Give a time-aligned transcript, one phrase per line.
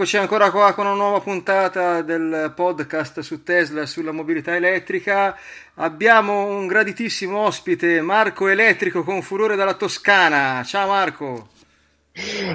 [0.00, 5.38] Eccoci ancora qua con una nuova puntata del podcast su Tesla e sulla mobilità elettrica.
[5.74, 10.64] Abbiamo un graditissimo ospite, Marco Elettrico con furore dalla Toscana.
[10.64, 11.48] Ciao Marco.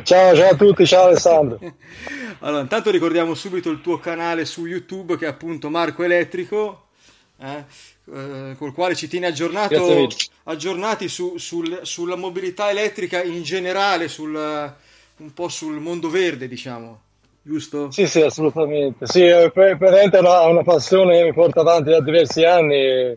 [0.01, 1.59] Ciao, ciao a tutti, ciao Alessandro.
[2.39, 6.87] Allora, intanto ricordiamo subito il tuo canale su YouTube che è appunto Marco Elettrico,
[7.39, 7.63] eh,
[8.11, 15.33] eh, col quale ci tieni aggiornati su, sul, sulla mobilità elettrica in generale, sul, un
[15.35, 17.03] po' sul mondo verde, diciamo
[17.45, 17.91] giusto?
[17.91, 19.05] Sì, sì, assolutamente.
[19.05, 19.21] Sì,
[19.53, 23.15] praticamente è una, passione che mi porta avanti da diversi anni.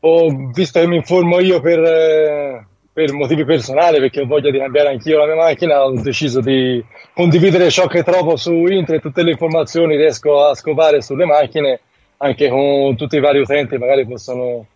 [0.00, 4.58] Ho visto che mi informo io per, eh, per, motivi personali, perché ho voglia di
[4.58, 9.22] cambiare anch'io la mia macchina, ho deciso di condividere ciò che trovo su internet, tutte
[9.22, 11.80] le informazioni riesco a scovare sulle macchine,
[12.16, 14.66] anche con tutti i vari utenti magari possono,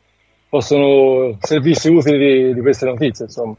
[0.50, 3.56] possono servirsi utili di, di queste notizie, insomma.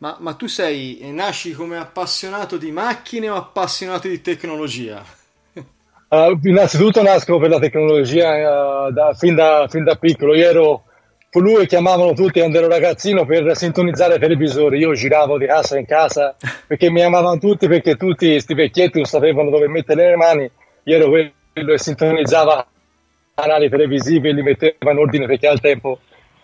[0.00, 5.02] Ma, ma, tu sei, nasci come appassionato di macchine o appassionato di tecnologia?
[6.08, 10.36] Uh, innanzitutto nasco per la tecnologia uh, da, fin, da, fin, da, piccolo.
[10.36, 10.82] Io ero
[11.30, 14.78] che chiamavano tutti quando ero ragazzino per sintonizzare televisori.
[14.78, 19.06] Io giravo di casa in casa perché mi amavano tutti, perché tutti questi vecchietti non
[19.06, 20.50] sapevano dove mettere le mani.
[20.84, 21.32] Io ero quello
[21.72, 22.64] che sintonizzava
[23.34, 25.98] canali televisivi e li metteva in ordine perché al tempo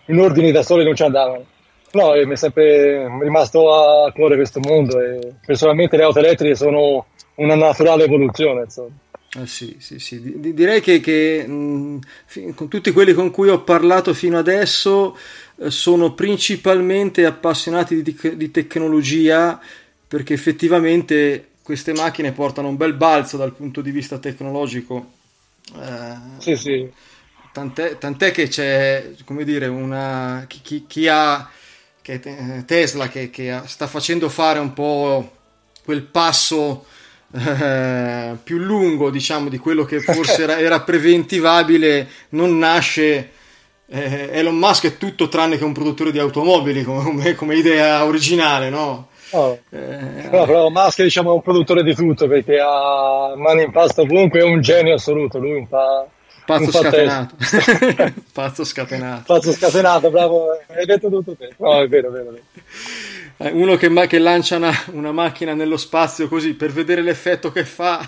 [0.07, 1.53] in ordine da soli non ci andavano.
[1.95, 7.05] No, mi è sempre rimasto a cuore questo mondo e personalmente le auto elettriche sono
[7.35, 8.63] una naturale evoluzione.
[8.63, 8.89] Insomma.
[9.37, 10.39] Eh sì, sì, sì.
[10.53, 11.99] direi che, che mh,
[12.53, 15.17] con tutti quelli con cui ho parlato fino adesso
[15.57, 19.59] eh, sono principalmente appassionati di, di, tecnologia
[20.07, 25.11] perché effettivamente queste macchine portano un bel balzo dal punto di vista tecnologico.
[25.79, 26.89] Eh, sì, sì.
[27.53, 31.49] Tant'è, tant'è, che c'è, come dire, una, chi, chi, chi ha
[32.05, 32.19] che
[32.67, 35.31] Tesla che, che, sta facendo fare un po'
[35.83, 36.85] quel passo
[37.33, 43.31] eh, più lungo diciamo di quello che forse era, era preventivabile non nasce
[43.87, 48.69] eh, Elon Musk è tutto tranne che un produttore di automobili come, come idea originale
[48.69, 49.07] no?
[49.31, 49.57] Oh.
[49.71, 54.01] Eh, no, però Musk diciamo, è un produttore di tutto perché ha mani in pasta
[54.01, 56.07] ovunque, è un genio assoluto, lui fa,
[56.45, 57.35] Pazzo scatenato.
[58.31, 59.23] Pazzo scatenato.
[59.25, 61.53] Pazzo scatenato, bravo, hai detto tutto te.
[61.57, 62.37] No, è vero, è vero.
[63.37, 67.65] Eh, uno che, che lancia una, una, macchina nello spazio così per vedere l'effetto che
[67.65, 67.99] fa.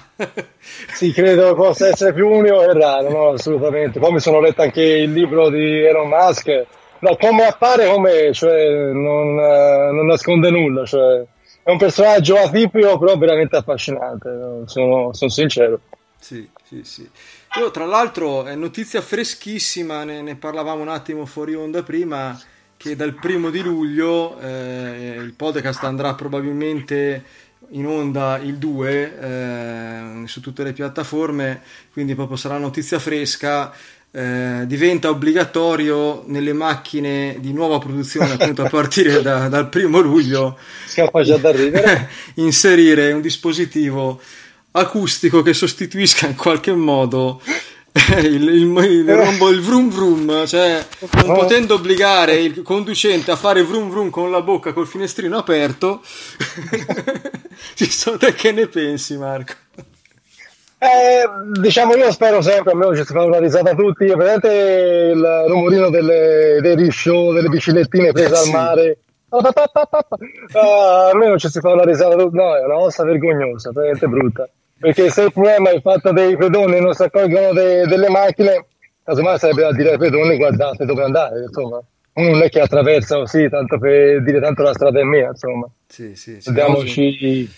[0.94, 4.00] sì, credo possa essere più unico e raro, no, assolutamente.
[4.00, 6.66] Poi mi sono letto anche il libro di Elon Musk.
[7.00, 11.24] No, come appare come, cioè, non, non nasconde nulla, cioè,
[11.64, 14.30] è un personaggio atipico, però veramente affascinante,
[14.66, 15.81] sono, sono sincero.
[16.19, 17.09] Sì, sì, sì.
[17.57, 22.40] Io, tra l'altro, è notizia freschissima, ne, ne, parlavamo un attimo fuori onda prima,
[22.78, 27.23] che dal primo di luglio eh, il podcast andrà probabilmente
[27.69, 33.74] in onda il 2 eh, su tutte le piattaforme, quindi proprio sarà notizia fresca.
[34.12, 40.57] Eh, diventa obbligatorio nelle macchine di nuova produzione appunto a partire da, dal primo luglio
[42.35, 44.22] inserire un dispositivo
[44.77, 47.41] acustico che sostituisca in qualche modo
[48.19, 50.85] il, il, il, rombo, il vroom vroom, cioè
[51.25, 56.01] non potendo obbligare il conducente a fare vroom vroom con la bocca col finestrino aperto,
[57.74, 59.53] ci sono te che ne pensi Marco?
[60.80, 61.23] Eh,
[61.59, 66.59] diciamo io spero sempre, almeno ci si fa una risata tutti, vedete il rumorino delle,
[66.62, 68.97] dei risciò, delle biciclettine prese eh, al mare.
[69.30, 70.59] Uh,
[71.12, 74.47] almeno ci si fa una risata, no, è una cosa vergognosa, veramente brutta
[74.79, 78.09] perché se il problema è il fatto che i pedoni non si accorgono de- delle
[78.09, 78.65] macchine,
[79.03, 81.81] casomai sarebbe da dire ai pedoni guardate dove andare, insomma.
[82.13, 85.68] Uno non è che attraversa così, tanto per dire tanto la strada è mia, insomma.
[85.88, 86.51] Sì, sì, sì.
[86.51, 87.50] Guardiamoci,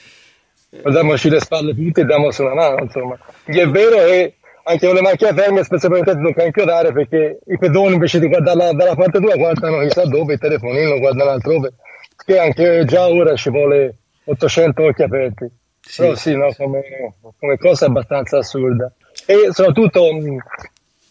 [0.82, 3.18] guardiamoci le spalle tutte e diamoci una mano, insomma.
[3.46, 7.58] È vero che anche con le macchine termiche spesso per non puoi inchiodare perché i
[7.58, 11.74] pedoni invece di guardare dalla parte tua guardano chissà dove, il telefonino guardano altrove,
[12.26, 13.96] che anche già ora ci vuole
[14.26, 15.50] 800 occhi aperti.
[15.90, 16.84] Sì, Però sì, no, come,
[17.40, 18.92] come, cosa abbastanza assurda.
[19.26, 20.08] E soprattutto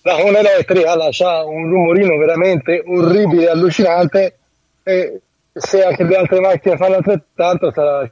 [0.03, 4.39] la Hone elettrica lascia un rumorino veramente orribile e allucinante
[4.85, 5.21] e
[5.53, 8.09] se anche le altre macchine fanno altrettanto sarà,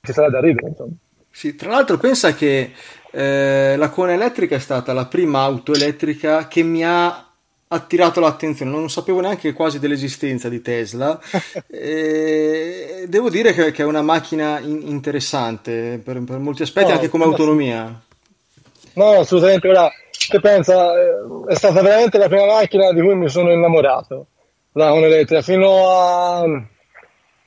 [0.00, 0.68] ci sarà da ridere.
[0.68, 0.92] Insomma.
[1.30, 2.72] Sì, tra l'altro pensa che
[3.10, 7.29] eh, la Cone elettrica è stata la prima auto elettrica che mi ha
[7.72, 11.18] attirato l'attenzione, non sapevo neanche quasi dell'esistenza di Tesla.
[11.68, 16.94] e devo dire che, che, è una macchina in- interessante per, per, molti aspetti, no,
[16.94, 18.00] anche come no, autonomia.
[18.94, 19.68] No, assolutamente.
[19.68, 21.12] Ora, che pensa, eh,
[21.48, 24.26] è stata veramente la prima macchina di cui mi sono innamorato,
[24.72, 26.44] la Cone elettrica, fino a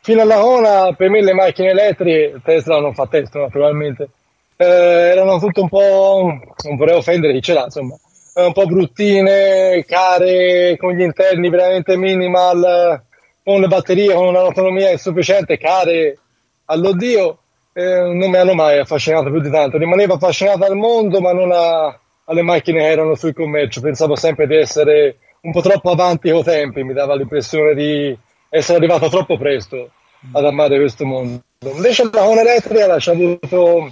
[0.04, 4.10] fino alla Ona per me le macchine elettriche, Tesla non fa testo naturalmente,
[4.58, 7.98] eh, erano tutte un po', non vorrei offendere chi ce l'ha, insomma,
[8.36, 13.04] un po' bruttine, care, con gli interni veramente minimal,
[13.44, 16.18] con le batterie, con un'autonomia insufficiente, care
[16.66, 17.40] all'oddio,
[17.74, 19.78] eh, non mi hanno mai affascinato più di tanto.
[19.78, 23.82] Rimanevo affascinato dal mondo, ma non a, alle macchine che erano sul commercio.
[23.82, 28.18] Pensavo sempre di essere un po' troppo avanti con i tempi, mi dava l'impressione di
[28.50, 29.92] essere arrivato troppo presto
[30.32, 31.42] ad amare questo mondo.
[31.60, 33.92] Invece la Hone elettrica ci ha avuto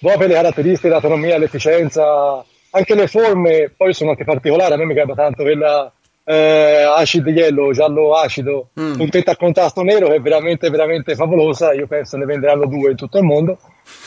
[0.00, 2.44] proprio le caratteristiche, l'autonomia, l'efficienza,
[2.74, 5.90] anche le forme, poi sono anche particolari, a me mi capita tanto quella
[6.24, 9.00] eh, acid yellow, giallo acido, mm.
[9.00, 12.90] un tetto a contrasto nero che è veramente, veramente favolosa, io penso ne venderanno due
[12.90, 13.58] in tutto il mondo,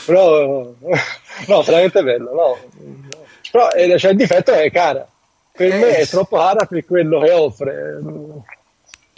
[0.04, 0.70] però
[1.46, 2.58] no, veramente bello, no.
[3.50, 5.08] Però eh, cioè, il difetto è cara,
[5.50, 7.98] per eh, me è troppo cara per quello che offre.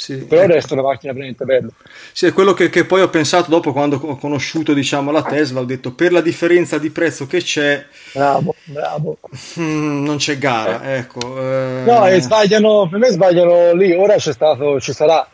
[0.01, 1.69] Sì, però resta una macchina veramente bella.
[2.13, 5.61] Sì, è quello che, che, poi ho pensato dopo quando ho conosciuto diciamo, la Tesla,
[5.61, 9.19] ho detto per la differenza di prezzo che c'è, bravo, bravo.
[9.61, 10.99] Mm, non c'è gara, eh.
[11.01, 11.39] ecco.
[11.39, 11.83] Eh...
[11.85, 15.29] No, e sbagliano, per me sbagliano lì, ora c'è stato, ci sarà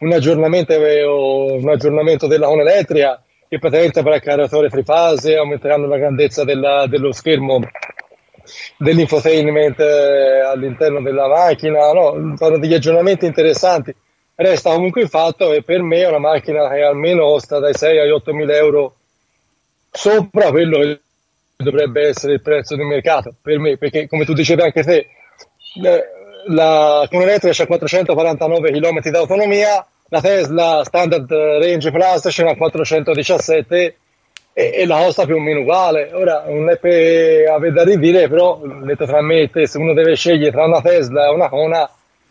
[0.00, 5.96] un aggiornamento, un aggiornamento della Hone elettrica che praticamente avrà il caricatore trifase, aumenteranno la
[5.96, 7.58] grandezza della, dello schermo
[8.76, 13.94] dell'infotainment eh, all'interno della macchina, no, fanno degli aggiornamenti interessanti
[14.42, 17.98] Resta comunque il fatto che per me è una macchina che almeno costa dai 6
[17.98, 18.94] ai 8 mila euro
[19.90, 21.00] sopra quello che
[21.56, 25.08] dovrebbe essere il prezzo di mercato per me, perché come tu dicevi anche te,
[25.84, 26.04] eh,
[26.46, 32.56] la con elettrica c'è 449 km di autonomia, la Tesla Standard Range Plus c'è una
[32.56, 33.96] 417
[34.54, 36.12] e, e, la costa più o meno uguale.
[36.14, 39.92] Ora non è per avere da ridire, però detto tra me e te, se uno
[39.92, 41.90] deve scegliere tra una Tesla e una Kona,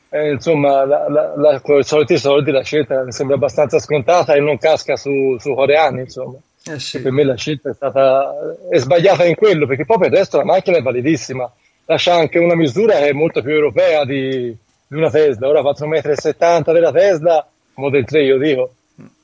[0.09, 4.33] eh, insomma, la, la, la, con i soliti soldi la scelta mi sembra abbastanza scontata
[4.33, 6.38] e non casca su, su coreani, insomma.
[6.65, 7.01] Eh sì.
[7.01, 8.33] Per me la scelta è stata
[8.69, 11.50] è sbagliata in quello, perché poi per il resto la macchina è validissima,
[11.85, 14.56] lascia anche una misura che è molto più europea di,
[14.88, 15.47] di una Tesla.
[15.47, 18.73] Ora 4,70 m della Tesla, Model 3 io dico,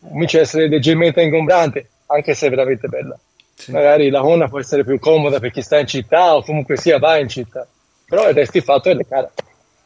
[0.08, 3.18] comincia a essere leggermente ingombrante, anche se è veramente bella.
[3.56, 3.72] Sì.
[3.72, 7.00] Magari la Honda può essere più comoda per chi sta in città o comunque sia
[7.00, 7.66] va in città,
[8.08, 9.32] però il resto il fatto è le cara.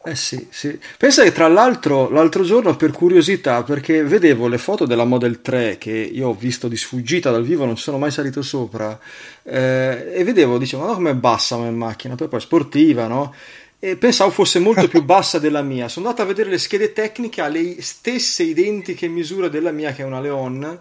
[0.02, 0.78] Eh sì, sì.
[0.96, 5.76] Pensa che tra l'altro l'altro giorno per curiosità, perché vedevo le foto della Model 3
[5.76, 8.98] che io ho visto di sfuggita dal vivo, non ci sono mai salito sopra,
[9.42, 13.34] eh, e vedevo, dicevo, ma com'è bassa come macchina, poi poi sportiva, no?
[13.78, 15.88] E pensavo fosse molto più bassa della mia.
[15.88, 20.00] Sono andato a vedere le schede tecniche, ha le stesse identiche misure della mia, che
[20.00, 20.80] è una Leon,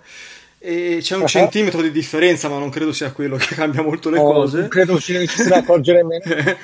[0.60, 1.28] e c'è un uh-huh.
[1.28, 4.60] centimetro di differenza, ma non credo sia quello che cambia molto le oh, cose.
[4.60, 6.24] Non credo ci si accorgere meno.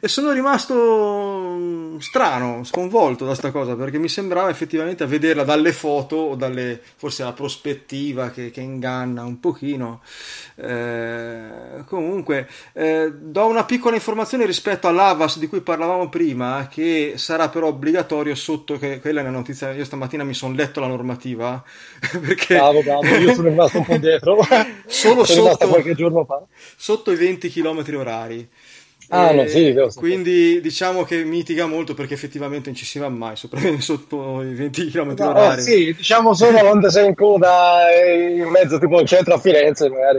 [0.00, 1.35] e sono rimasto
[2.00, 6.80] strano, sconvolto da sta cosa perché mi sembrava effettivamente a vederla dalle foto o dalle
[6.96, 10.02] forse la prospettiva che, che inganna un pochino.
[10.56, 17.48] Eh, comunque, eh, do una piccola informazione rispetto all'Avas di cui parlavamo prima, che sarà
[17.48, 21.62] però obbligatorio sotto, che quella è una notizia, io stamattina mi sono letto la normativa
[22.20, 22.54] perché...
[22.54, 24.38] Bravo, bravo, io sono rimasto un po' dietro.
[24.86, 26.42] Solo sotto, qualche giorno fa.
[26.76, 28.48] Sotto i 20 km orari.
[29.08, 33.36] Ah, no, sì, quindi diciamo che mitiga molto perché effettivamente non ci si va mai
[33.78, 35.62] sotto i 20 km no, orari.
[35.62, 40.18] sì, diciamo solo quando sei in coda in mezzo tipo al centro a Firenze magari.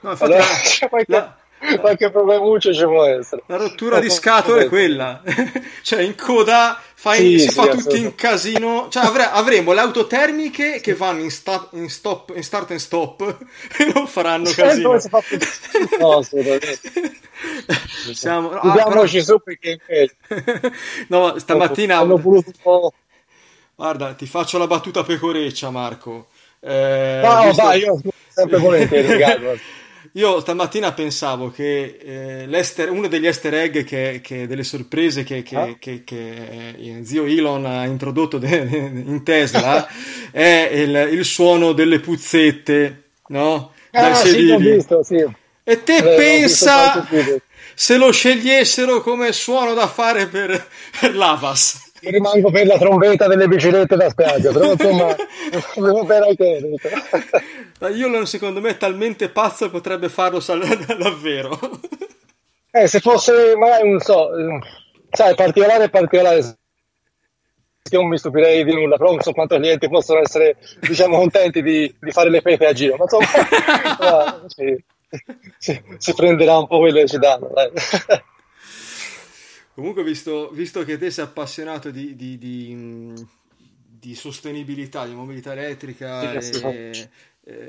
[0.00, 0.46] No, infatti allora,
[0.80, 1.36] la, qualche, la,
[1.80, 3.42] qualche problemuccio ci può essere.
[3.46, 5.20] La rottura di scatole è quella.
[5.82, 8.88] cioè in coda fai, sì, si sì, fa tutti in casino.
[8.90, 12.80] Cioè avre, avremo le auto termiche che vanno in, sta, in, stop, in start and
[12.80, 13.22] stop
[13.78, 14.98] e non faranno casino.
[16.00, 17.16] no, assolutamente.
[18.12, 19.06] Siamo, no, ah, però...
[19.06, 19.78] su perché
[21.06, 22.04] no, stamattina
[23.76, 26.26] guarda ti faccio la battuta pecoreccia Marco
[26.58, 27.62] eh, no visto...
[27.62, 29.16] vai io sempre volentieri
[30.12, 35.56] io stamattina pensavo che eh, uno degli easter egg, che, che delle sorprese che, che,
[35.56, 35.76] ah.
[35.78, 39.86] che, eh, zio Elon ha introdotto de, de, in Tesla
[40.30, 43.72] è il, il, suono delle puzzette, no?
[43.92, 45.24] Ah, sì, ho visto, sì.
[45.64, 47.06] E te eh, pensa
[47.74, 50.66] se lo scegliessero come suono da fare per,
[50.98, 51.87] per l'Avas?
[52.00, 55.14] Io rimango per la trombetta delle biciclette da spiaggia, però insomma,
[55.74, 60.40] devo bene anche Io secondo me è talmente pazzo che potrebbe farlo
[60.98, 61.58] davvero.
[62.70, 64.28] Eh, se fosse, magari non so,
[65.10, 66.58] sai, particolare particolare,
[67.90, 71.92] non mi stupirei di nulla, però non so quanti clienti possono essere, diciamo, contenti di,
[71.98, 74.84] di fare le pepe a giro, ma insomma, sì,
[75.58, 77.70] si, si, prenderà un po' quello che ci danno, dai.
[79.78, 83.14] Comunque, visto, visto, che te sei appassionato di, di, di,
[83.88, 87.08] di sostenibilità, di mobilità elettrica, e,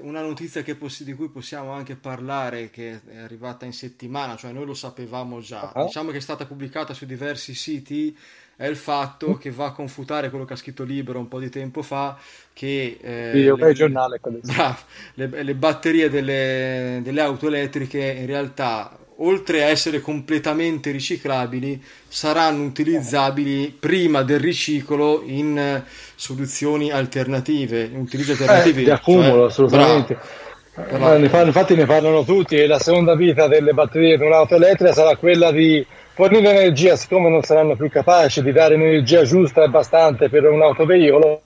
[0.02, 4.66] una notizia poss- di cui possiamo anche parlare, che è arrivata in settimana, cioè noi
[4.66, 5.86] lo sapevamo già, uh-huh.
[5.86, 8.18] diciamo che è stata pubblicata su diversi siti,
[8.56, 9.38] è il fatto uh-huh.
[9.38, 12.18] che va a confutare quello che ha scritto Libero un po' di tempo fa,
[12.54, 14.20] che eh, Io, le, giornale,
[15.14, 22.64] le, le, batterie delle, delle auto elettriche in realtà oltre a essere completamente riciclabili, saranno
[22.64, 25.84] utilizzabili prima del riciclo in eh,
[26.16, 28.82] soluzioni alternative, utilizzi alternativi.
[28.82, 30.14] Eh, di accumulo, cioè, assolutamente.
[30.16, 31.18] Bravo.
[31.18, 34.94] Ne fanno, infatti ne parlano tutti e la seconda vita delle batterie di un'auto elettrica
[34.94, 39.68] sarà quella di fornire energia, siccome non saranno più capaci di dare energia giusta e
[39.68, 41.42] bastante per un autoveicolo,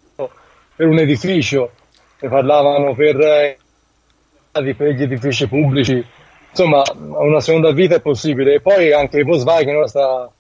[0.76, 1.72] per un edificio,
[2.20, 3.58] ne parlavano per, eh,
[4.52, 6.04] per gli edifici pubblici,
[6.54, 6.84] insomma
[7.18, 8.54] una seconda vita è possibile.
[8.54, 10.32] E poi anche Volkswagen sta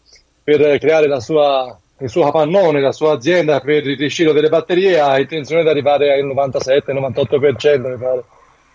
[0.43, 5.00] per creare la sua, il suo capannone, la sua azienda per il riciclo delle batterie.
[5.00, 8.24] Ha intenzione di arrivare al 97-98%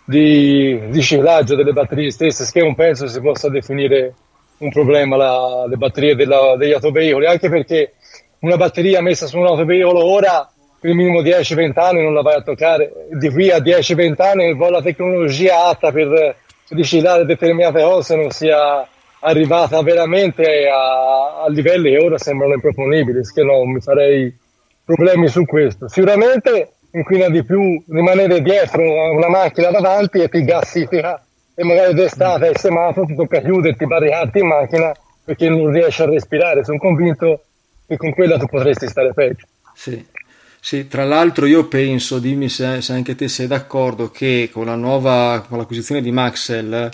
[0.05, 4.15] di riciclaggio delle batterie stesse, che non penso si possa definire
[4.59, 7.93] un problema la, le batterie della, degli autoveicoli, anche perché
[8.41, 12.37] una batteria messa su un autoveicolo ora per il minimo 10-20 anni non la vai
[12.37, 16.37] a toccare, di qui a 10-20 anni la tecnologia atta per
[16.71, 18.87] riciclare determinate cose non sia
[19.21, 24.37] arrivata veramente a, a livelli che ora sembrano improponibili, che non mi farei
[24.85, 25.89] problemi su questo.
[25.89, 28.83] Sicuramente inquina di più rimanere dietro
[29.13, 31.23] una macchina davanti e ti gassifica
[31.55, 34.93] e magari d'estate al semaforo ti tocca chiuderti, barricarti in macchina
[35.25, 36.65] perché non riesci a respirare.
[36.65, 37.43] Sono convinto
[37.87, 39.47] che con quella tu potresti stare peggio.
[39.75, 40.07] Sì.
[40.69, 44.75] Sì, tra l'altro io penso, dimmi se, se, anche te sei d'accordo, che con la
[44.75, 46.91] nuova, con l'acquisizione di Maxell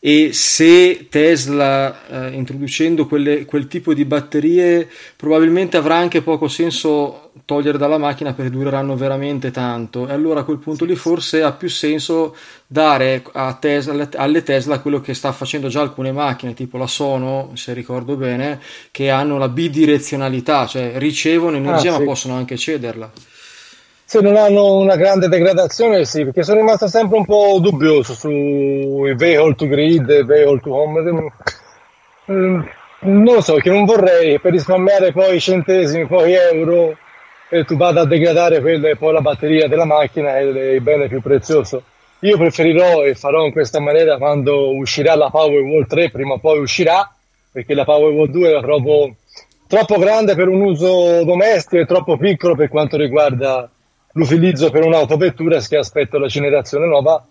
[0.00, 7.32] e se Tesla eh, introducendo quelle, quel tipo di batterie probabilmente avrà anche poco senso
[7.44, 10.06] togliere dalla macchina perché dureranno veramente tanto.
[10.06, 12.36] E allora a quel punto lì forse ha più senso
[12.66, 13.24] dare
[13.58, 18.16] Tesla, alle Tesla quello che sta facendo già alcune macchine tipo la Sono se ricordo
[18.16, 21.98] bene che hanno la bidirezionalità cioè ricevono energia ah, sì.
[21.98, 23.10] ma possono anche cederla
[24.08, 29.14] se non hanno una grande degradazione, sì, perché sono rimasto sempre un po' dubbioso sui
[29.14, 31.30] vehicle to grid vehicle to home.
[32.32, 32.60] Mm,
[33.00, 36.96] non lo so, che non vorrei per risparmiare poi centesimi, poi euro,
[37.50, 41.20] e tu vada a degradare quella poi la batteria della macchina è il bene più
[41.20, 41.82] prezioso.
[42.20, 46.60] Io preferirò e farò in questa maniera quando uscirà la Powerwall 3, prima o poi
[46.60, 47.14] uscirà,
[47.52, 49.16] perché la Powerwall 2 la trovo
[49.66, 53.70] troppo grande per un uso domestico e troppo piccolo per quanto riguarda
[54.12, 57.24] l'utilizzo per un'autovettura che aspetto la generazione nuova.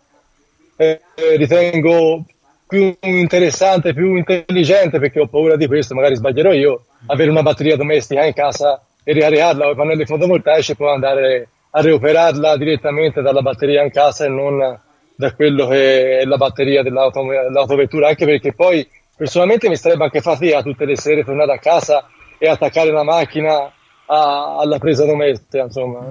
[0.75, 1.01] Eh,
[1.37, 2.25] ritengo
[2.67, 7.77] più interessante, più intelligente perché ho paura di questo, magari sbaglierò io, avere una batteria
[7.77, 13.41] domestica in casa e ricaricarla con i pannelli fotovoltaici poi andare a recuperarla direttamente dalla
[13.41, 14.79] batteria in casa e non
[15.15, 20.21] da quello che è la batteria dell'auto, dell'autovettura, anche perché poi personalmente mi starebbe anche
[20.21, 22.07] fatica tutte le sere tornare a casa
[22.37, 23.71] e attaccare la macchina
[24.07, 26.05] a, alla presa domestica, insomma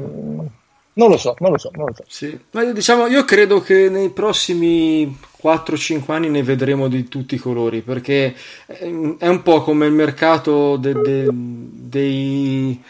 [0.98, 2.04] non lo so, non lo so, non lo so.
[2.08, 2.38] Sì.
[2.52, 7.38] Ma io, diciamo, io credo che nei prossimi 4-5 anni ne vedremo di tutti i
[7.38, 8.34] colori perché
[8.66, 8.86] è
[9.28, 12.82] un po' come il mercato de, de, dei,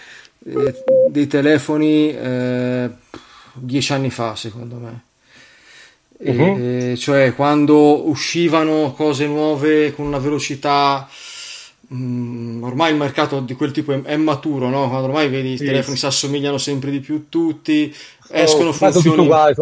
[0.45, 2.91] eh, dei, telefoni eh,
[3.55, 5.03] dieci anni fa, secondo me.
[6.19, 6.95] Uh-huh.
[6.97, 11.09] Cioè quando uscivano cose nuove con una velocità
[11.95, 14.89] Mm, ormai il mercato di quel tipo è, è maturo, no?
[14.89, 17.95] Quando ormai vedi i telefoni si assomigliano sempre di più tutti,
[18.29, 19.55] escono oh, funzioni, uguali,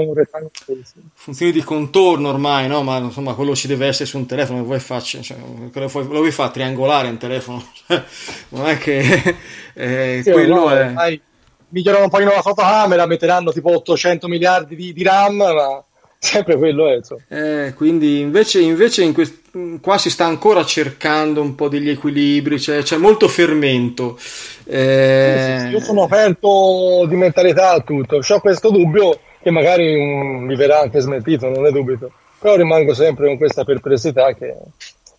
[1.12, 2.82] funzioni di contorno ormai, no?
[2.82, 6.30] Ma insomma quello ci deve essere su un telefono, che vuoi faccia, cioè, lo vuoi
[6.30, 8.02] fare triangolare in telefono, cioè,
[8.50, 9.36] non è che
[9.74, 11.20] eh, sì, quello è...
[11.68, 15.84] Migliorano un po' la fotocamera, metteranno tipo 800 miliardi di, di RAM, ma
[16.24, 17.00] sempre quello è.
[17.28, 22.58] Eh, quindi invece, invece in quest- qua si sta ancora cercando un po' degli equilibri,
[22.58, 24.18] cioè, c'è molto fermento.
[24.64, 25.68] Eh...
[25.70, 30.80] Io sono aperto di mentalità a tutto, ho questo dubbio che magari um, mi verrà
[30.80, 34.54] anche smentito, non ne dubito, però rimango sempre con questa perplessità che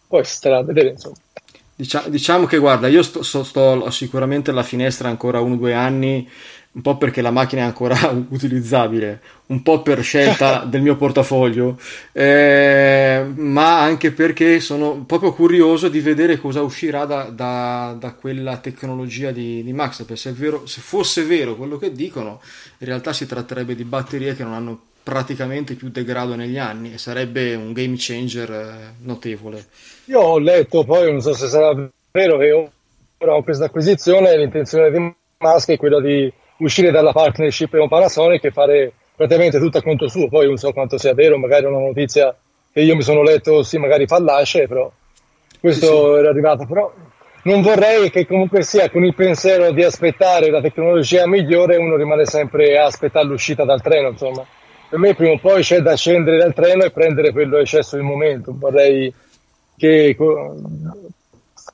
[0.08, 1.16] poi si starà a vedere insomma.
[1.78, 5.74] Diciamo, diciamo che guarda, io sto, sto, sto sicuramente alla finestra ancora uno o due
[5.74, 6.28] anni
[6.76, 7.98] un po' perché la macchina è ancora
[8.30, 11.80] utilizzabile, un po' per scelta del mio portafoglio,
[12.12, 18.58] eh, ma anche perché sono proprio curioso di vedere cosa uscirà da, da, da quella
[18.58, 20.00] tecnologia di, di Max.
[20.00, 22.42] Perché se, vero, se, fosse vero quello che dicono,
[22.80, 26.98] in realtà si tratterebbe di batterie che non hanno praticamente più degrado negli anni e
[26.98, 29.66] sarebbe un game changer eh, notevole.
[30.06, 31.74] Io ho letto, poi non so se sarà
[32.12, 32.70] vero, che
[33.20, 38.44] ora ho questa acquisizione, l'intenzione di Musk è quella di uscire dalla partnership con Panasonic
[38.46, 40.30] e fare praticamente tutto a conto suo.
[40.30, 42.36] Poi non so quanto sia vero, magari è una notizia
[42.72, 44.92] che io mi sono letto, sì, magari fallace, però
[45.60, 46.66] questo sì, era arrivato.
[46.66, 46.94] Però
[47.44, 52.26] non vorrei che comunque sia con il pensiero di aspettare la tecnologia migliore, uno rimane
[52.26, 54.46] sempre a aspettare l'uscita dal treno, insomma.
[54.88, 58.06] Per me prima o poi c'è da scendere dal treno e prendere quello eccesso del
[58.06, 58.54] momento.
[58.56, 59.14] Vorrei
[59.78, 60.16] che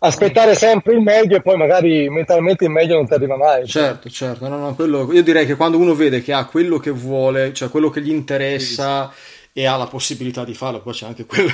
[0.04, 3.68] aspettare sempre il meglio e poi magari mentalmente il meglio non ti arriva mai.
[3.68, 4.48] Certo, certo.
[4.48, 7.70] No, no, quello, io direi che quando uno vede che ha quello che vuole, cioè
[7.70, 9.60] quello che gli interessa sì.
[9.60, 11.48] e ha la possibilità di farlo, poi c'è anche quel,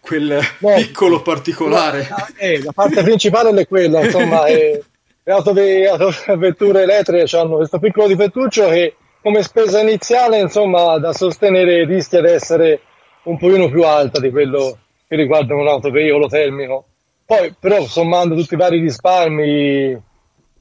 [0.00, 2.08] quel no, piccolo particolare.
[2.36, 4.80] Eh, la parte principale è quella, insomma, è,
[5.24, 12.20] le autovetture elettriche hanno questo piccolo difettuccio che come spesa iniziale, insomma, da sostenere rischia
[12.20, 12.80] di essere
[13.24, 14.78] un pochino più alta di quello
[15.08, 16.84] che riguarda un autoveicolo termico
[17.28, 20.00] poi però sommando tutti i vari risparmi,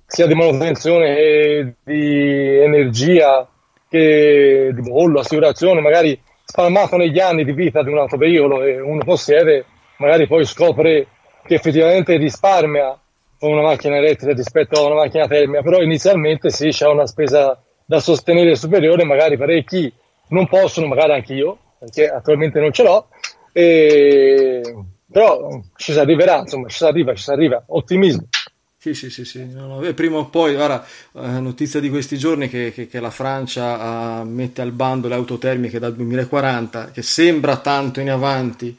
[0.06, 3.48] sia di manutenzione che di energia,
[3.90, 9.02] che di bollo, assicurazione, magari spalmato negli anni di vita di un autoveicolo e uno
[9.06, 9.64] possiede,
[10.00, 11.08] magari poi scopre
[11.46, 13.00] che effettivamente risparmia
[13.40, 17.58] con una macchina elettrica rispetto a una macchina termica, però inizialmente sì, c'è una spesa
[17.86, 19.90] da sostenere superiore, magari parecchi
[20.32, 23.08] non possono, magari anche io, perché attualmente non ce l'ho,
[23.54, 24.62] e
[25.10, 28.28] però ci si arriverà, insomma, ci si arriva, ci si arriva, ottimismo.
[28.80, 29.46] Sì, sì, sì, sì.
[29.46, 29.94] No, no.
[29.94, 34.28] prima o poi, ora, eh, notizia di questi giorni che, che, che la Francia uh,
[34.28, 38.78] mette al bando le auto termiche dal 2040, che sembra tanto in avanti,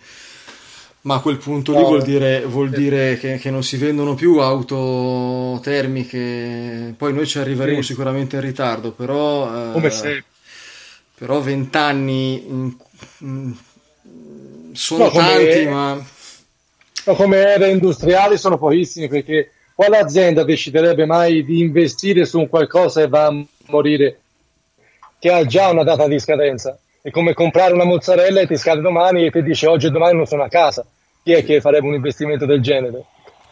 [1.03, 4.15] ma a quel punto no, lì vuol dire, vuol dire che, che, non si vendono
[4.15, 7.89] più auto termiche, poi noi ci arriveremo sì.
[7.89, 9.71] sicuramente in ritardo, però...
[9.71, 10.25] Uh, Come se...
[11.19, 12.77] Però vent'anni...
[14.73, 16.17] sono tanti, ma
[17.05, 23.01] come aree industriali sono pochissimi perché quale azienda deciderebbe mai di investire su un qualcosa
[23.03, 24.21] e va a morire
[25.19, 26.79] che ha già una data di scadenza?
[27.01, 30.17] È come comprare una mozzarella e ti scade domani e ti dice oggi e domani
[30.17, 30.85] non sono a casa.
[31.23, 33.05] Chi è che farebbe un investimento del genere?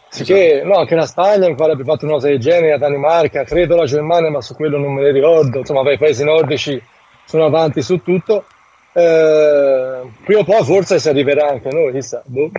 [0.09, 0.67] Sicché, esatto.
[0.67, 3.85] no, anche la Spagna mi farebbe fatto una cosa del genere, la Danimarca, credo la
[3.85, 5.59] Germania, ma su quello non me ne ricordo.
[5.59, 6.81] Insomma, i paesi nordici
[7.25, 8.45] sono avanti su tutto.
[8.93, 12.21] Eh, prima o poi forse si arriverà anche noi, chissà.
[12.25, 12.49] Boh.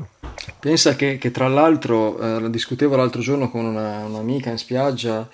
[0.61, 5.29] Pensa che, che tra l'altro, eh, discutevo l'altro giorno con una, un'amica in spiaggia,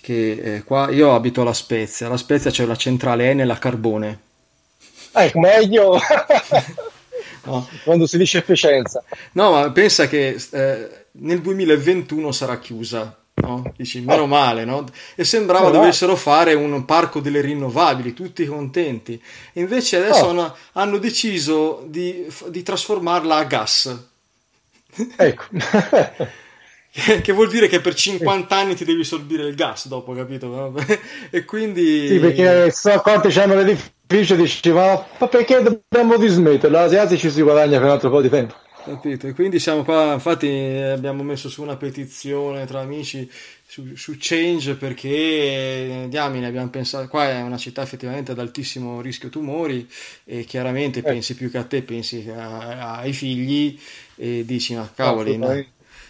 [0.00, 4.20] che eh, qua io abito alla Spezia, alla Spezia c'è la centrale Enel a carbone.
[5.12, 5.98] Ecco, meglio
[7.44, 7.68] no.
[7.84, 9.04] quando si dice efficienza.
[9.32, 13.16] No, ma pensa che eh, nel 2021 sarà chiusa.
[13.34, 13.72] No?
[13.76, 14.84] Dici, meno male, no?
[15.14, 19.20] E sembrava no, dovessero fare un parco delle rinnovabili, tutti contenti.
[19.54, 20.30] Invece adesso oh.
[20.30, 24.08] hanno, hanno, deciso di, di trasformarla a gas
[25.16, 25.44] Ecco.
[27.22, 30.74] che vuol dire che per 50 anni ti devi sorbire il gas dopo, capito?
[31.30, 32.08] e quindi...
[32.08, 36.78] Sì, perché so quanti hanno l'edificio dici, ma, ma perché dobbiamo dismetterlo?
[36.78, 38.54] Asiatici si guadagna per un altro po' di tempo.
[38.84, 39.26] Capito?
[39.26, 43.30] E quindi siamo qua, infatti abbiamo messo su una petizione tra amici
[43.66, 49.28] su, su Change perché diamine abbiamo pensato, qua è una città effettivamente ad altissimo rischio
[49.28, 49.88] tumori
[50.24, 51.02] e chiaramente eh.
[51.02, 53.78] pensi più che a te, pensi a, ai figli
[54.16, 55.64] e dici ma cavoli, no.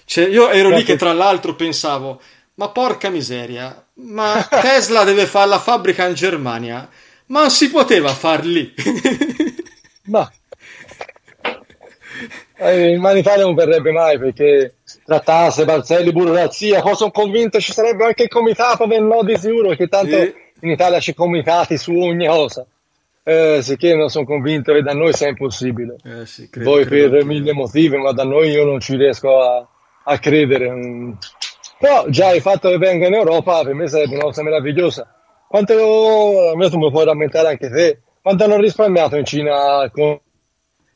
[0.05, 2.21] cioè, io ero lì che tra l'altro pensavo
[2.55, 6.89] ma porca miseria, ma Tesla deve fare la fabbrica in Germania,
[7.27, 8.73] ma si poteva far lì.
[10.07, 10.31] ma
[12.61, 17.73] eh, in Italia non verrebbe mai perché tra tasse, balzelli, burocrazia, poi sono convinto ci
[17.73, 20.35] sarebbe anche il comitato del no di sicuro, che tanto sì.
[20.61, 22.67] in Italia c'è comitati su ogni cosa.
[23.23, 25.97] Eh, sicché non sono convinto che da noi sia impossibile.
[26.05, 29.41] Eh, sì, credo, Poi credo per mille motivi, ma da noi io non ci riesco
[29.41, 29.67] a,
[30.05, 30.71] a credere.
[30.71, 31.13] Mm.
[31.79, 35.07] Però già il fatto che venga in Europa per me sarebbe una cosa meravigliosa.
[35.49, 35.73] Quanto
[36.51, 40.19] a me tu mi puoi rammentare anche te, quanto hanno risparmiato in Cina con,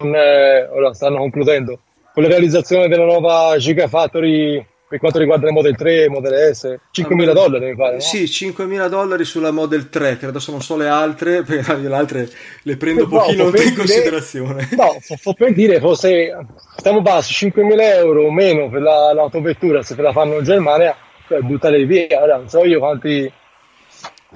[0.05, 1.81] con eh, ora stanno concludendo,
[2.13, 6.79] con la realizzazione della nuova Gigafactory per quanto riguarda le Model 3 e Model S
[6.95, 8.01] 5.000 dollari mi pare no?
[8.01, 12.29] sì 5.000 dollari sulla Model 3 che adesso non so le altre perché le altre
[12.63, 16.37] le prendo un no, pochino in dire, considerazione no fu per dire fosse
[16.77, 20.95] stiamo bassi 5.000 euro o meno per la, l'autovettura se te la fanno in Germania
[21.27, 23.33] cioè buttare via ora non so io quanti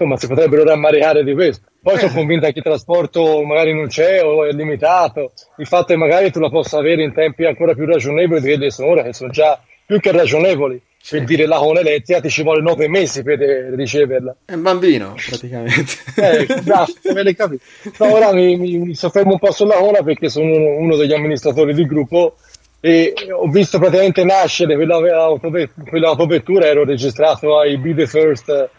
[0.05, 1.99] insomma si potrebbero rammaricare di questo poi eh.
[1.99, 6.31] sono convinto che il trasporto magari non c'è o è limitato il fatto che magari
[6.31, 9.31] tu la possa avere in tempi ancora più ragionevoli di quelle sono ora che sono
[9.31, 10.83] già più che ragionevoli.
[11.01, 11.17] Sì.
[11.17, 14.37] Per dire la con elettrica ti ci vuole nove mesi per riceverla.
[14.45, 15.93] È un bambino, praticamente.
[16.17, 17.65] eh, bravo, me l'hai capito.
[17.99, 21.15] No, ora mi, mi, mi, soffermo un po' sulla Cona perché sono uno, uno, degli
[21.15, 22.35] amministratori del gruppo
[22.81, 28.71] e ho visto praticamente nascere quella, quella autovettura, ero registrato ai Be The First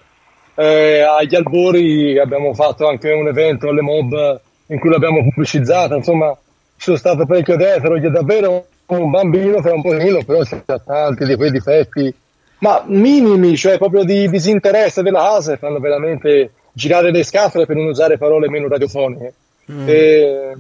[0.60, 6.38] eh, agli albori, abbiamo fatto anche un evento alle mob in cui l'abbiamo pubblicizzata, insomma
[6.76, 11.36] sono stato parecchio gli è davvero un bambino fra un pochino, però c'è tanti di
[11.36, 12.14] quei difetti,
[12.60, 17.86] ma minimi, cioè proprio di disinteresse della casa, fanno veramente girare le scatole per non
[17.86, 19.34] usare parole meno radiofoniche.
[19.72, 19.88] Mm.
[19.88, 20.58] E,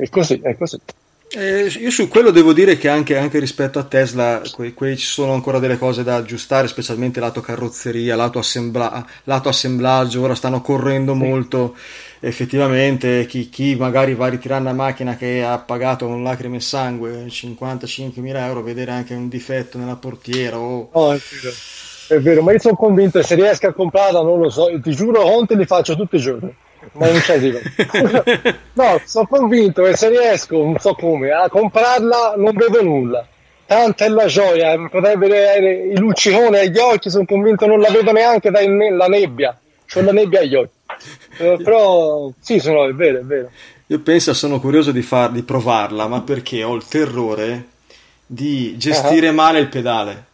[0.00, 0.80] è così, è così.
[1.28, 5.06] Eh, io su quello devo dire che anche, anche rispetto a Tesla qui, qui, ci
[5.06, 10.60] sono ancora delle cose da aggiustare, specialmente lato carrozzeria, lato, assembla- lato assemblaggio, ora stanno
[10.60, 11.18] correndo sì.
[11.18, 11.76] molto
[12.20, 16.60] effettivamente chi, chi, magari va a ritirare una macchina che ha pagato con lacrime e
[16.60, 20.88] sangue 55.000 euro, vedere anche un difetto nella portiera o...
[20.92, 21.54] Oh, è, vero.
[22.08, 24.94] è vero, ma io sono convinto che se riesco a comprarla, non lo so, ti
[24.94, 26.54] giuro, conti li faccio tutti i giorni
[26.92, 27.58] ma non c'è dico.
[28.74, 33.26] no, sono convinto che se riesco, non so come, a comprarla non vedo nulla.
[33.66, 38.12] Tanta è la gioia, potrei vedere i lucciconi agli occhi, sono convinto non la vedo
[38.12, 39.58] neanche dalla nebbia.
[39.92, 40.74] C'ho la nebbia agli occhi.
[41.38, 43.50] Eh, però sì, sono, è vero, è vero.
[43.88, 47.66] Io penso, sono curioso di, far, di provarla, ma perché ho il terrore
[48.26, 49.34] di gestire uh-huh.
[49.34, 50.24] male il pedale.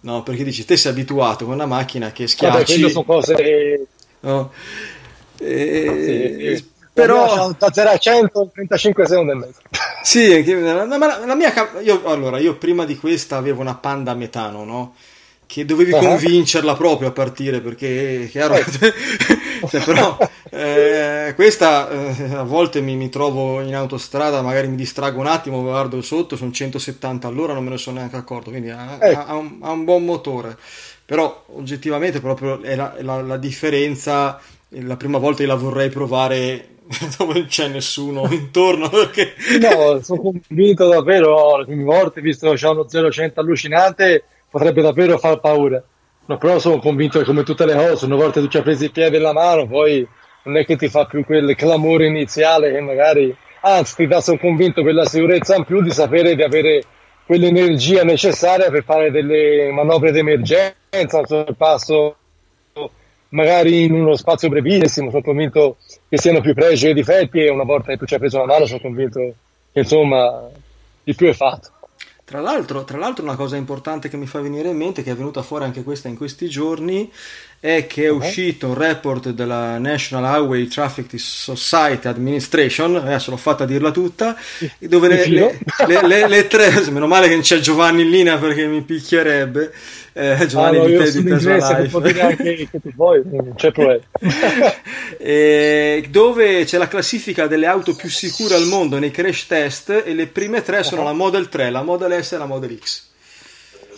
[0.00, 2.80] No, perché dici, te sei abituato con una macchina che schiacci...
[2.80, 3.86] Vabbè, sono cose...
[4.20, 4.52] No.
[5.42, 9.60] E, sì, però da 0 a 100 35 secondi e mezzo
[10.02, 14.64] sì la, la, la mia io, allora io prima di questa avevo una panda metano
[14.64, 14.94] no?
[15.50, 15.98] che dovevi uh-huh.
[15.98, 18.64] convincerla proprio a partire perché chiaro eh.
[19.68, 20.16] cioè, però
[20.50, 25.60] eh, questa eh, a volte mi, mi, trovo in autostrada magari mi distrago un attimo
[25.60, 29.34] guardo sotto sono 170 all'ora non me ne sono neanche accorto quindi ha, ha, ha,
[29.34, 30.56] un, ha un, buon motore
[31.04, 36.68] però oggettivamente proprio è la, la, la differenza la prima volta la vorrei provare
[37.18, 39.34] dove non c'è nessuno intorno perché...
[39.60, 45.16] no sono convinto davvero le prime volte visto che c'è uno 0-100 allucinante potrebbe davvero
[45.18, 45.82] far paura.
[46.26, 48.84] No, però sono convinto che come tutte le cose una volta tu ci hai preso
[48.84, 50.06] il piede nella mano poi
[50.44, 54.38] non è che ti fa più quel clamore iniziale che magari anzi ti dà sono
[54.38, 56.84] convinto per la sicurezza in più di sapere di avere
[57.26, 62.16] quell'energia necessaria per fare delle manovre d'emergenza un sorpasso
[63.30, 65.76] magari in uno spazio brevissimo, sono convinto
[66.08, 68.46] che siano più pregi che difetti e una volta che tu ci hai preso la
[68.46, 69.18] mano sono convinto
[69.72, 70.48] che insomma
[71.04, 71.72] il più è fatto.
[72.24, 75.16] Tra l'altro, tra l'altro, una cosa importante che mi fa venire in mente, che è
[75.16, 77.10] venuta fuori anche questa in questi giorni,
[77.62, 83.64] è che è uscito un report della National Highway Traffic Society Administration, adesso l'ho fatta
[83.64, 84.34] a dirla tutta,
[84.78, 88.66] dove le, le, le, le, tre, meno male che non c'è Giovanni in linea perché
[88.66, 89.74] mi picchierebbe,
[90.14, 92.20] eh, Giovanni ah, no, di, te, di Tesla Life.
[92.22, 94.00] Anche che tu vuoi, non c'è problema.
[95.18, 100.14] e, dove c'è la classifica delle auto più sicure al mondo nei crash test e
[100.14, 101.08] le prime tre sono uh-huh.
[101.08, 103.02] la Model 3, la Model S e la Model X.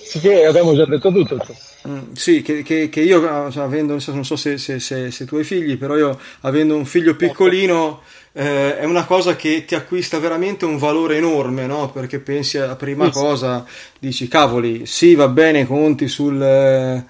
[0.03, 1.39] Sì, che abbiamo già detto tutto.
[1.39, 1.55] Cioè.
[1.89, 5.37] Mm, sì, che, che, che, io cioè, avendo, non so se, se, se, se, tu
[5.37, 10.21] hai figli, però io avendo un figlio piccolino eh, è una cosa che ti acquista
[10.21, 11.91] veramente un valore enorme, no?
[11.91, 13.67] Perché pensi a prima sì, cosa,
[13.99, 17.05] dici cavoli, sì va bene, conti sul eh,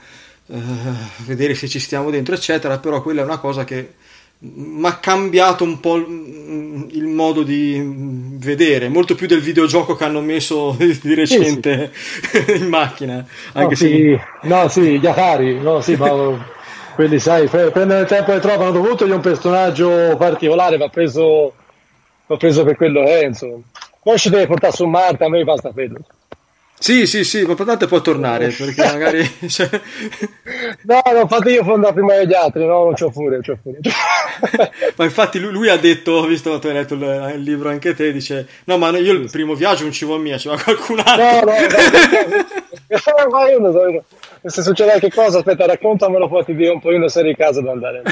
[0.47, 0.59] eh,
[1.27, 3.95] vedere se ci stiamo dentro, eccetera, però quella è una cosa che
[4.45, 7.81] mi ha cambiato un po' il modo di
[8.39, 12.57] vedere, molto più del videogioco che hanno messo di recente sì, sì.
[12.63, 13.25] in macchina.
[13.53, 13.89] Anche no, se...
[13.89, 16.61] sì, no, sì, gli Atari, no, sì, ma
[16.95, 21.55] quelli sai, prendono il tempo che trovano dovuto di un personaggio particolare, va preso,
[22.27, 23.63] va preso per quello è, insomma.
[24.03, 25.99] Poi ci deve portare su Marte, a me basta quello.
[26.83, 29.31] Sì, sì, sì, l'importante è poi tornare, perché magari...
[29.49, 29.71] Cioè...
[30.83, 33.79] No, no, infatti io fondo prima degli altri, no, non c'ho furia, c'ho furia.
[34.97, 37.95] ma infatti lui, lui, ha detto, visto che tu hai letto il, il, libro anche
[37.95, 40.99] te, dice, no, ma io il primo viaggio non ci vuole mia, ci va qualcun
[41.05, 41.53] altro.
[41.53, 44.05] No, no, no, ma io non so,
[44.49, 47.37] se succede qualche cosa, aspetta, raccontamelo, poi ti dico un po' io una serie di
[47.37, 48.03] casa da andare.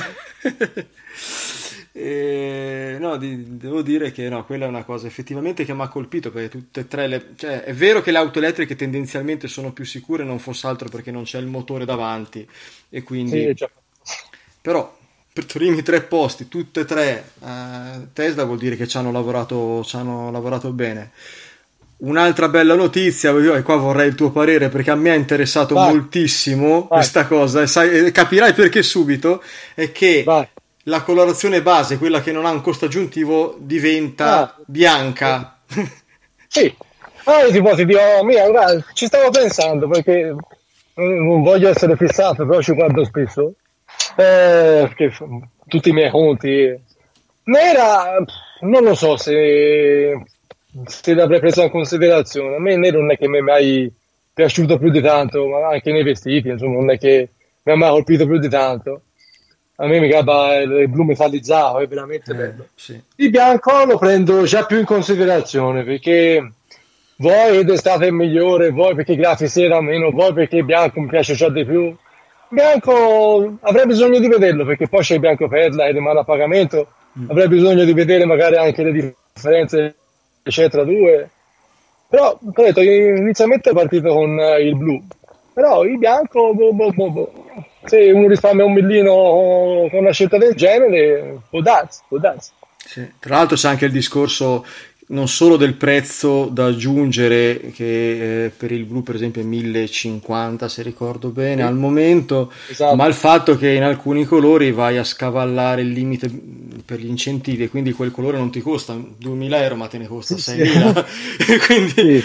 [1.92, 5.88] E, no, di, devo dire che no, quella è una cosa effettivamente che mi ha
[5.88, 9.72] colpito perché tutte e tre le, cioè, è vero che le auto elettriche tendenzialmente sono
[9.72, 12.46] più sicure, non fosse altro perché non c'è il motore davanti
[12.90, 13.66] e quindi sì,
[14.60, 14.96] però
[15.32, 19.10] per i primi tre posti, tutte e tre eh, Tesla vuol dire che ci hanno
[19.10, 21.10] lavorato, ci hanno lavorato bene.
[21.98, 25.92] Un'altra bella notizia, e qua vorrei il tuo parere perché a me ha interessato Vai.
[25.92, 26.88] moltissimo Vai.
[26.88, 29.42] questa cosa e sai, capirai perché subito,
[29.74, 30.48] è che Vai.
[30.84, 34.54] La colorazione base, quella che non ha un costo aggiuntivo, diventa ah.
[34.66, 35.58] bianca.
[36.52, 36.74] Sì,
[37.26, 40.34] ah, io tipo ti dico, mia, guarda, ci stavo pensando perché
[40.94, 43.54] non voglio essere fissato, però ci guardo spesso,
[44.16, 44.90] eh,
[45.68, 46.76] tutti i miei conti.
[47.44, 48.16] Nera,
[48.62, 50.24] non lo so se
[50.84, 52.56] se l'avrei preso in considerazione.
[52.56, 53.92] A me nero non è che mi è mai
[54.32, 57.28] piaciuto più di tanto, ma anche nei vestiti, insomma, non è che
[57.62, 59.02] mi ha mai colpito più di tanto.
[59.80, 62.66] A me mi gabba il blu metallizzato, è veramente eh, bello.
[62.74, 63.00] Sì.
[63.16, 66.52] Il bianco lo prendo già più in considerazione perché
[67.16, 71.06] voi d'estate è migliore, voi perché i grafici erano meno, voi perché il bianco mi
[71.06, 71.94] piace già di più.
[72.48, 76.86] Bianco avrei bisogno di vederlo perché poi c'è il bianco perla e rimane a pagamento.
[77.18, 77.30] Mm.
[77.30, 79.94] Avrei bisogno di vedere magari anche le differenze
[80.42, 81.28] eccetera due
[82.08, 85.02] però detto inizialmente è partito con eh, il blu
[85.52, 87.32] però il bianco boh, boh, boh, boh.
[87.84, 89.12] Se uno risparmia un millino
[89.90, 92.50] con una scelta del genere può darsi, può darsi.
[92.84, 93.06] Sì.
[93.18, 94.64] Tra l'altro c'è anche il discorso
[95.10, 100.68] non solo del prezzo da aggiungere che eh, per il blu per esempio è 1050
[100.68, 101.68] se ricordo bene sì.
[101.68, 102.94] al momento esatto.
[102.94, 106.30] ma il fatto che in alcuni colori vai a scavallare il limite
[106.84, 110.06] per gli incentivi e quindi quel colore non ti costa 2000 euro ma te ne
[110.06, 110.92] costa 6000
[111.66, 112.24] quindi sì.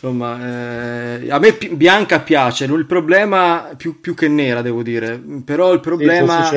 [0.00, 5.20] Insomma eh, a me p- bianca piace il problema più, più, che nera devo dire
[5.44, 6.48] però il problema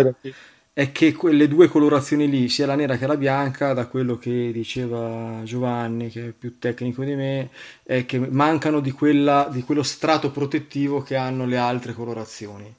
[0.73, 4.51] è che quelle due colorazioni lì, sia la nera che la bianca, da quello che
[4.53, 7.49] diceva Giovanni, che è più tecnico di me,
[7.83, 12.73] è che mancano di, quella, di quello strato protettivo che hanno le altre colorazioni.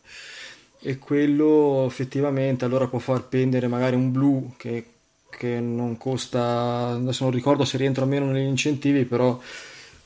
[0.81, 4.85] E quello effettivamente allora può far pendere magari un blu che,
[5.31, 9.39] che non costa, adesso non ricordo se rientra o meno negli incentivi, però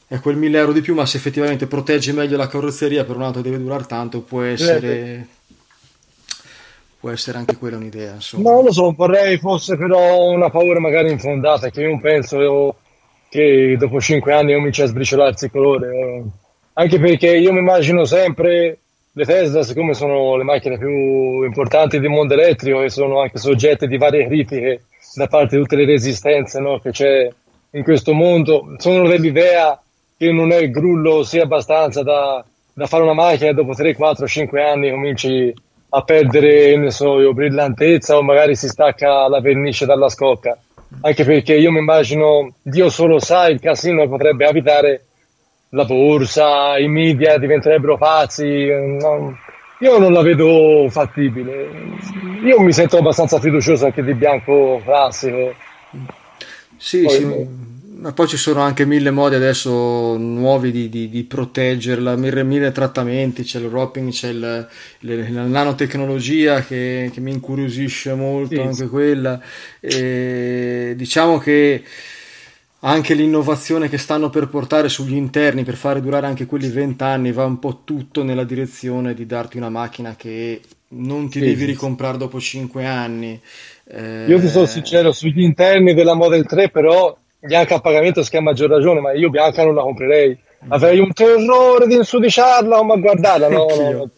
[0.08, 3.40] è quel 1000 euro di più, ma se effettivamente protegge meglio la carrozzeria per un'auto
[3.40, 5.26] che deve durare tanto, può essere
[6.98, 8.14] può essere anche quella un'idea.
[8.14, 8.50] Insomma.
[8.50, 12.76] Non lo so, vorrei fosse però una paura magari infondata, che io non penso
[13.28, 16.22] che dopo 5 anni cominci a sbriciolarsi il colore.
[16.72, 18.78] Anche perché io mi immagino sempre
[19.12, 23.86] le Tesla, siccome sono le macchine più importanti del mondo elettrico e sono anche soggette
[23.86, 27.28] di varie critiche da parte di tutte le resistenze no, che c'è
[27.70, 29.80] in questo mondo, sono dell'idea
[30.16, 33.94] che non è il grullo sia abbastanza da, da fare una macchina e dopo 3,
[33.94, 35.54] 4, 5 anni cominci
[35.88, 40.58] a perdere, ne so io, brillantezza o magari si stacca la vernice dalla scocca.
[41.00, 45.04] Anche perché io mi immagino, Dio solo sa, il casino potrebbe abitare
[45.70, 48.66] la borsa, i media diventerebbero pazzi.
[48.66, 49.36] No,
[49.80, 51.68] io non la vedo fattibile.
[52.44, 55.54] Io mi sento abbastanza fiducioso anche di bianco classico.
[56.76, 61.24] Sì, Poi, sì ma poi ci sono anche mille modi adesso nuovi di, di, di
[61.24, 64.68] proteggerla, mille, mille, trattamenti, c'è il wrapping, c'è il,
[65.00, 68.88] le, la nanotecnologia che, che, mi incuriosisce molto, sì, anche sì.
[68.88, 69.40] quella.
[69.80, 71.82] E diciamo che
[72.80, 77.32] anche l'innovazione che stanno per portare sugli interni per fare durare anche quelli 20 anni
[77.32, 81.64] va un po' tutto nella direzione di darti una macchina che non ti sì, devi
[81.64, 83.40] ricomprare dopo 5 anni.
[83.88, 84.26] Eh...
[84.28, 88.50] Io ti sono sincero, sugli interni della Model 3 però Bianca a pagamento si chiama
[88.50, 90.38] maggior ragione, ma io Bianca non la comprerei.
[90.68, 94.10] Avrei un terrore di insudiciarla o ma guardarla, no, no,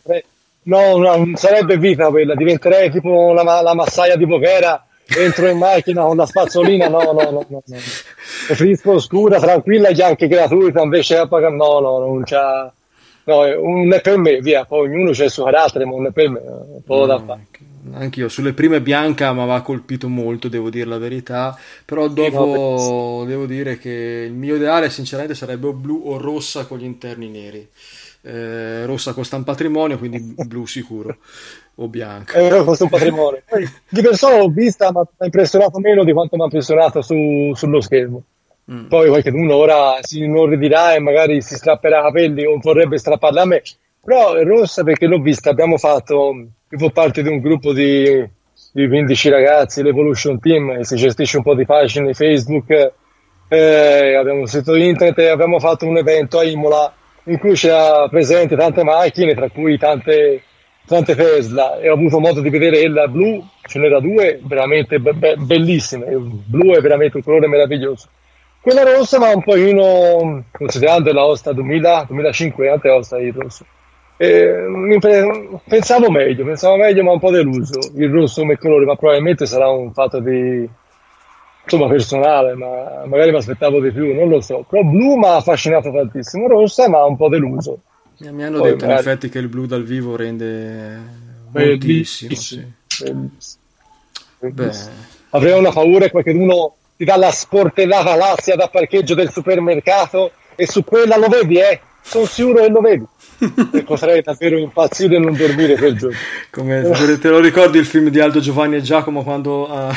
[0.62, 5.58] no, no, non sarebbe vita quella, diventerei tipo la, la massaia di Bochera, entro in
[5.58, 7.62] macchina con la spazzolina, no, no, no, no.
[8.46, 12.72] Preferisco scura, tranquilla e anche gratuita, invece a pagare, no, no, non c'ha,
[13.28, 16.10] no, non è per me, via, poi ognuno c'è il suo carattere, ma non è
[16.12, 17.46] per me, un po' da fare.
[17.92, 18.28] anch'io.
[18.28, 21.56] Sulle prime bianca mi aveva colpito molto devo dire la verità.
[21.84, 26.78] Però dopo devo dire che il mio ideale sinceramente sarebbe o blu o rossa con
[26.78, 27.68] gli interni neri.
[28.22, 31.18] Eh, rossa costa un patrimonio quindi blu sicuro.
[31.76, 32.38] O bianca.
[32.38, 33.42] Eh, costa un patrimonio.
[33.46, 37.02] Poi, di persona l'ho vista ma mi ha impressionato meno di quanto mi ha impressionato
[37.02, 38.22] su, sullo schermo
[38.70, 38.86] mm.
[38.86, 43.46] poi qualcuno ora si inorridirà e magari si strapperà i capelli o vorrebbe strapparla a
[43.46, 43.62] me
[44.02, 46.34] però è rossa perché l'ho vista abbiamo fatto
[46.70, 48.28] io fa parte di un gruppo di,
[48.72, 52.92] di 15 ragazzi, l'Evolution Team, si gestisce un po' di pagine Facebook.
[53.48, 56.92] Eh, abbiamo un sito internet e abbiamo fatto un evento a Imola
[57.24, 60.42] in cui c'era presente tante macchine, tra cui tante
[60.84, 65.12] tante Tesla e ho avuto modo di vedere il blu, ce n'era due, veramente be-
[65.12, 66.06] be- bellissime.
[66.06, 68.08] Il blu è veramente un colore meraviglioso.
[68.68, 73.64] Quella rossa, ma un pochino, considerando la Osta 2000, 2005, anche Osta il rosso.
[75.66, 77.78] pensavo meglio, pensavo meglio, ma un po' deluso.
[77.96, 80.68] Il rosso come colore, ma probabilmente sarà un fatto di,
[81.64, 84.66] insomma, personale, ma magari mi aspettavo di più, non lo so.
[84.68, 87.78] Però blu mi ha affascinato tantissimo, rossa ma un po' deluso.
[88.18, 89.02] Mi hanno Poi detto magari...
[89.02, 91.00] in effetti che il blu dal vivo rende
[91.52, 92.34] moltissimo.
[92.34, 92.62] Sì.
[95.30, 100.66] Avrei una paura che qualcuno ti dà la sportellata lassia da parcheggio del supermercato e
[100.66, 101.80] su quella lo vedi, eh?
[102.02, 103.06] Sono sicuro che lo vedi.
[103.72, 106.16] e potrei davvero impazzire e non dormire quel giorno.
[106.50, 109.94] Come te lo ricordi il film di Aldo Giovanni e Giacomo quando uh,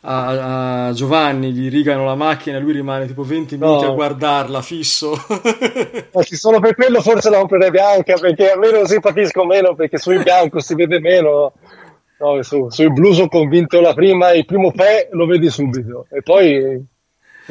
[0.00, 3.90] a, a, Giovanni gli rigano la macchina e lui rimane tipo 20 minuti no.
[3.90, 5.20] a guardarla fisso.
[5.28, 10.60] Ma solo per quello forse la comprerei bianca perché almeno simpatisco meno perché sul bianco
[10.60, 11.52] si vede meno.
[12.20, 16.22] No, su, sui blu sono convinto la prima, il primo pè lo vedi subito e
[16.22, 16.84] poi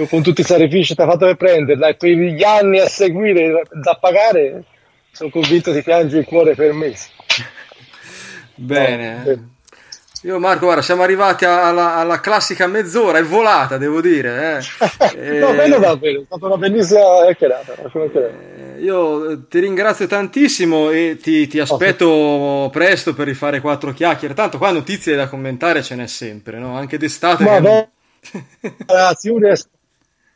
[0.10, 2.88] con tutti i sacrifici che ti ha fatto per prenderla e per gli anni a
[2.88, 4.64] seguire da pagare
[5.12, 7.10] sono convinto ti piangi il cuore per mesi.
[8.56, 9.24] Bene.
[9.26, 9.57] No,
[10.24, 14.60] io Marco, guarda, siamo arrivati alla, alla classica mezz'ora, è volata, devo dire.
[14.60, 15.40] Eh.
[15.40, 17.76] no, bello davvero, è stata una bellissima chiacchierata.
[17.76, 24.34] Eh, io ti ringrazio tantissimo e ti, ti aspetto oh, presto per rifare quattro chiacchiere.
[24.34, 26.76] Tanto qua notizie da commentare ce n'è sempre, no?
[26.76, 27.44] Anche d'estate.
[27.44, 27.62] Ma che...
[27.62, 27.90] no,
[28.88, 29.70] ragazzi, io riesco,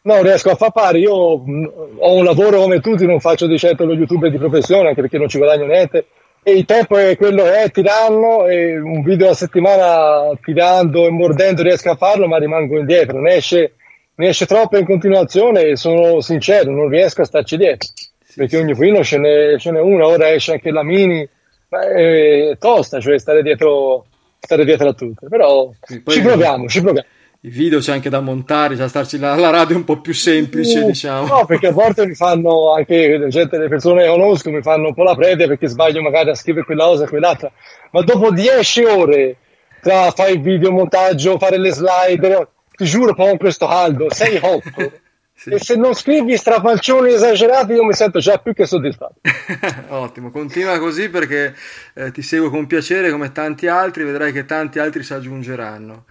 [0.04, 1.00] no, riesco a far pari.
[1.00, 5.02] Io ho un lavoro come tutti, non faccio di certo lo youtuber di professione, anche
[5.02, 6.06] perché non ci guadagno niente
[6.44, 11.62] il tempo è quello che è, tiranno e un video a settimana tirando e mordendo
[11.62, 13.76] riesco a farlo ma rimango indietro, ne esce,
[14.16, 17.88] ne esce troppo in continuazione e sono sincero, non riesco a starci dietro.
[18.24, 18.64] Sì, perché sì.
[18.64, 21.28] ogni film ce n'è, ce n'è una, ora esce anche la mini,
[21.70, 24.06] ma è tosta, cioè stare dietro,
[24.40, 27.08] stare dietro a tutte, però sì, ci proviamo, ci proviamo
[27.44, 30.14] i video c'è anche da montare, c'è da starci la, la radio un po' più
[30.14, 31.26] semplice, uh, diciamo.
[31.26, 34.94] No, perché a volte mi fanno anche gente, le persone che conosco mi fanno un
[34.94, 37.52] po' la prede perché sbaglio magari a scrivere quella cosa e quell'altra.
[37.92, 39.38] Ma dopo 10 ore
[39.82, 44.38] tra fare il video montaggio, fare le slide, ti giuro, poi con questo caldo, sei
[44.40, 44.92] hot.
[45.34, 45.50] sì.
[45.50, 49.16] E se non scrivi strafalcioni esagerati, io mi sento già più che soddisfatto.
[49.90, 51.56] Ottimo, continua così perché
[51.96, 56.06] eh, ti seguo con piacere come tanti altri, vedrai che tanti altri si aggiungeranno.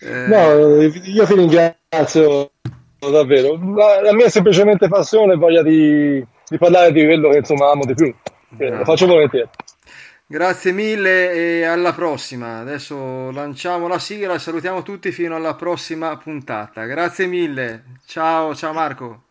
[0.00, 0.26] Eh...
[0.26, 2.50] No, io ti ringrazio
[2.98, 3.58] davvero.
[3.74, 7.70] La, la mia è semplicemente passione e voglia di, di, parlare di quello che insomma
[7.70, 8.14] amo di più.
[8.56, 9.48] Lo faccio volentieri.
[10.30, 12.58] Grazie mille e alla prossima.
[12.58, 16.84] Adesso lanciamo la sigla e salutiamo tutti fino alla prossima puntata.
[16.84, 17.84] Grazie mille.
[18.06, 19.22] Ciao, ciao Marco.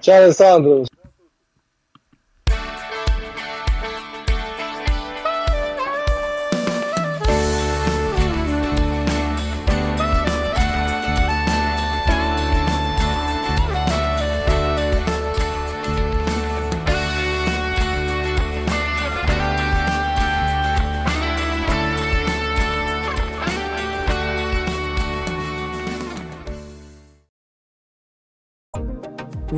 [0.00, 0.84] Ciao Alessandro.